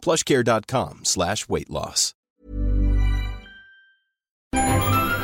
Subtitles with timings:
[0.00, 2.14] plushcare.com slash weight loss.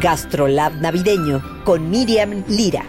[0.00, 2.84] Gastrolab navideño con Miriam Lira.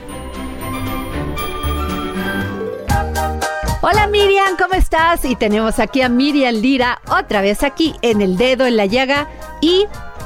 [3.82, 5.26] Hola Miriam, ¿cómo estás?
[5.26, 9.28] Y tenemos aquí a Miriam Lira otra vez aquí en el dedo en la llaga
[9.62, 9.86] y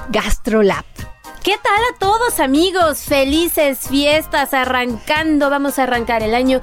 [0.09, 0.83] Gastrolab.
[1.43, 2.99] ¿Qué tal a todos amigos?
[2.99, 6.61] Felices fiestas arrancando, vamos a arrancar el año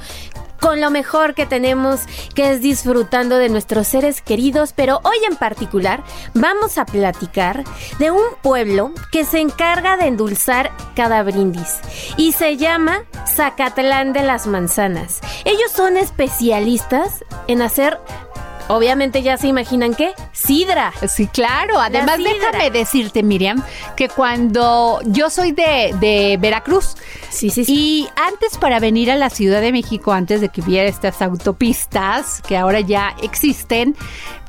[0.60, 2.02] con lo mejor que tenemos,
[2.34, 6.02] que es disfrutando de nuestros seres queridos, pero hoy en particular
[6.34, 7.64] vamos a platicar
[7.98, 11.80] de un pueblo que se encarga de endulzar cada brindis
[12.16, 15.20] y se llama Zacatlán de las Manzanas.
[15.44, 17.98] Ellos son especialistas en hacer
[18.70, 20.12] Obviamente ya se imaginan qué?
[20.32, 20.92] Sidra.
[21.08, 21.80] Sí, claro.
[21.80, 23.64] Además, déjame decirte, Miriam,
[23.96, 26.94] que cuando yo soy de, de Veracruz.
[27.30, 27.74] Sí, sí, sí.
[27.74, 32.42] Y antes para venir a la Ciudad de México, antes de que hubiera estas autopistas
[32.46, 33.96] que ahora ya existen,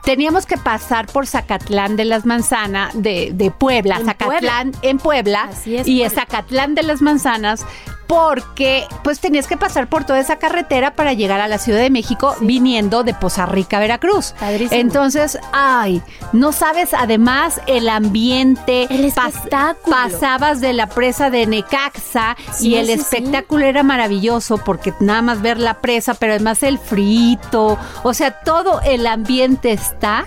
[0.03, 5.49] teníamos que pasar por Zacatlán de las Manzanas, de, de Puebla, En Zacatlán en Puebla,
[5.51, 6.21] Así es, y Puebla.
[6.21, 7.65] Zacatlán de las Manzanas,
[8.11, 11.89] porque pues tenías que pasar por toda esa carretera para llegar a la Ciudad de
[11.89, 14.33] México viniendo de Poza Rica, Veracruz.
[14.37, 14.81] Padrísimo.
[14.81, 16.01] Entonces, ay,
[16.33, 19.95] no sabes además el ambiente, El pas- espectáculo.
[19.95, 22.91] pasabas de la presa de Necaxa Sí, y el sí.
[22.93, 28.31] espectáculo era maravilloso porque nada más ver la presa, pero además el frito, o sea,
[28.41, 30.25] todo el ambiente está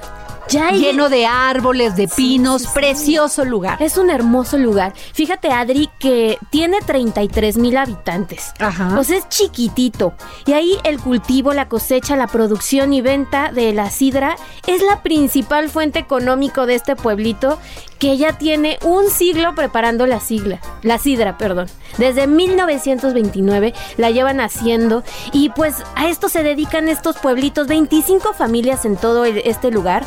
[0.48, 2.75] Ya hay- lleno de árboles, de pinos, sí, sí.
[2.75, 3.83] precioso lugar.
[3.83, 4.92] Es un hermoso lugar.
[5.14, 8.53] Fíjate, Adri, que tiene 33 mil habitantes.
[8.59, 8.98] Ajá.
[8.98, 10.14] O sea, es chiquitito.
[10.46, 14.36] Y ahí el cultivo, la cosecha, la producción y venta de la sidra
[14.67, 17.58] es la principal fuente económico de este pueblito
[17.98, 21.68] que ya tiene un siglo preparando la sigla, la sidra, perdón.
[21.97, 28.85] Desde 1929 la llevan haciendo y pues a esto se dedican estos pueblitos, 25 familias
[28.85, 30.05] en todo el- este lugar.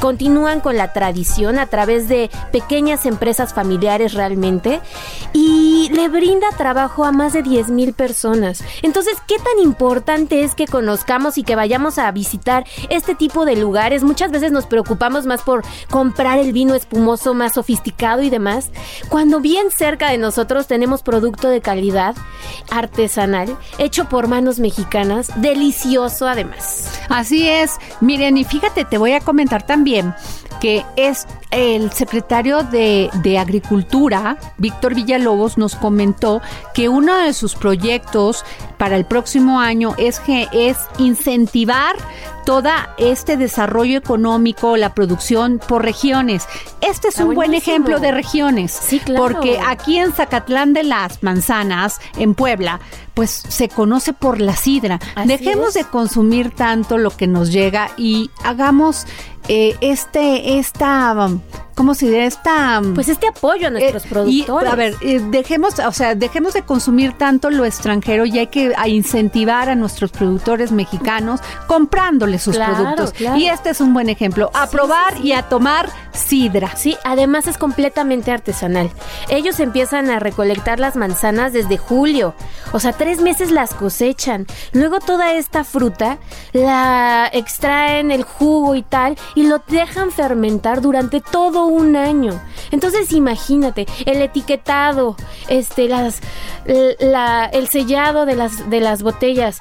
[0.00, 4.80] Continúan con la tradición a través de pequeñas empresas familiares realmente
[5.32, 8.62] y le brinda trabajo a más de 10 mil personas.
[8.82, 13.56] Entonces, ¿qué tan importante es que conozcamos y que vayamos a visitar este tipo de
[13.56, 14.04] lugares?
[14.04, 18.70] Muchas veces nos preocupamos más por comprar el vino espumoso más sofisticado y demás,
[19.08, 22.14] cuando bien cerca de nosotros tenemos producto de calidad,
[22.70, 27.00] artesanal, hecho por manos mexicanas, delicioso además.
[27.08, 27.78] Así es.
[28.00, 30.14] Miren, y fíjate, te voy a comentar también
[30.60, 36.42] que es el secretario de, de Agricultura, Víctor Villalobos, nos comentó
[36.74, 38.44] que uno de sus proyectos
[38.76, 41.96] para el próximo año es que es incentivar
[42.44, 46.46] todo este desarrollo económico, la producción por regiones.
[46.80, 48.72] Este es Está un buen ejemplo de regiones.
[48.72, 49.22] Sí, claro.
[49.22, 52.80] Porque aquí en Zacatlán de las Manzanas, en Puebla,
[53.12, 54.98] pues se conoce por la sidra.
[55.14, 55.74] Así Dejemos es.
[55.74, 59.06] de consumir tanto lo que nos llega y hagamos
[59.48, 61.28] eh, este, esta,
[61.74, 62.26] ¿cómo se dice?
[62.26, 62.80] Esta...
[62.94, 64.68] Pues este apoyo a nuestros eh, productores.
[64.68, 68.48] Y, a ver, eh, dejemos, o sea, dejemos de consumir tanto lo extranjero y hay
[68.48, 73.12] que a incentivar a nuestros productores mexicanos comprándoles sus Claro, productos.
[73.12, 73.36] claro.
[73.38, 74.50] Y este es un buen ejemplo.
[74.54, 75.28] A Sí, probar sí, sí.
[75.28, 76.74] y a tomar sidra.
[76.76, 78.90] Sí, además es completamente artesanal.
[79.28, 82.34] Ellos empiezan a recolectar las manzanas desde julio.
[82.72, 84.46] O sea, tres meses las cosechan.
[84.72, 86.18] Luego toda esta fruta
[86.52, 92.40] la extraen el jugo y tal y lo dejan fermentar durante todo un año.
[92.70, 95.16] Entonces imagínate, el etiquetado,
[95.48, 96.20] este, las,
[97.00, 99.60] la- el sellado de las, de las botellas.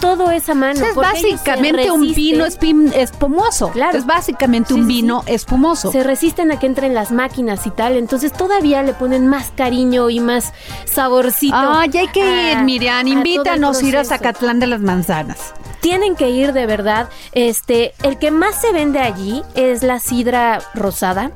[0.00, 0.74] Todo es a mano.
[0.74, 3.70] O sea, es básicamente un vino espim- espumoso.
[3.70, 3.96] Claro.
[3.96, 5.90] Es básicamente Sí, un sí, vino espumoso.
[5.92, 10.10] se resisten a que entren las máquinas y tal, entonces todavía le ponen más cariño
[10.10, 10.52] y más
[10.84, 11.54] saborcito.
[11.56, 13.06] Ah, ya hay que a- ir, Miriam.
[13.06, 14.04] Invítanos a ir a.
[14.04, 15.54] Zacatlán de las Manzanas.
[15.80, 17.08] Tienen que ir de verdad.
[17.32, 21.30] Este, el que más se vende allí es la sidra rosada.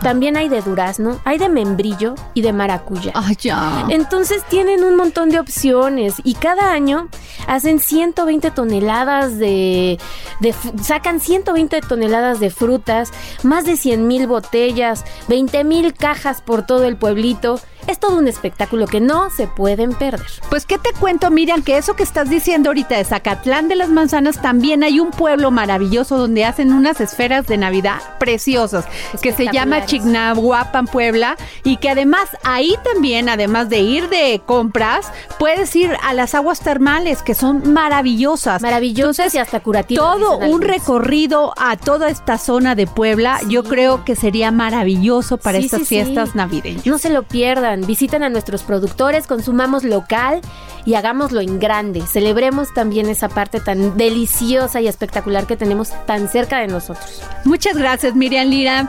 [0.00, 3.12] también hay de durazno, hay de membrillo y de maracuyá.
[3.14, 3.84] Ay, ya.
[3.90, 7.08] Entonces tienen un montón de opciones y cada año
[7.46, 9.98] hacen 120 toneladas de,
[10.40, 13.10] de sacan 120 toneladas de frutas,
[13.42, 17.60] más de 100 mil botellas, 20 mil cajas por todo el pueblito.
[17.92, 20.26] Es todo un espectáculo que no se pueden perder.
[20.48, 21.62] Pues, ¿qué te cuento, Miriam?
[21.62, 25.50] Que eso que estás diciendo ahorita de Zacatlán de las Manzanas, también hay un pueblo
[25.50, 28.86] maravilloso donde hacen unas esferas de Navidad preciosas,
[29.20, 29.84] que se llama.
[29.84, 36.14] Chignahuapan, Puebla, y que además ahí también, además de ir de compras, puedes ir a
[36.14, 38.62] las aguas termales, que son maravillosas.
[38.62, 40.02] Maravillosas y hasta curativas.
[40.02, 45.58] Todo un recorrido a toda esta zona de Puebla, yo creo que sería maravilloso para
[45.58, 45.86] Sí, estas sí.
[45.86, 46.86] fiestas navideñas.
[46.86, 50.40] No se lo pierdan, visiten a nuestros productores, consumamos local
[50.84, 52.02] y hagámoslo en grande.
[52.06, 57.22] Celebremos también esa parte tan deliciosa y espectacular que tenemos tan cerca de nosotros.
[57.44, 58.88] Muchas gracias, Miriam Lira.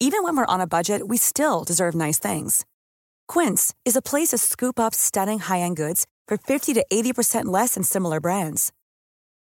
[0.00, 2.64] Even when we're on a budget, we still deserve nice things.
[3.26, 7.74] Quince is a place to scoop up stunning high-end goods for 50 to 80% less
[7.74, 8.70] than similar brands.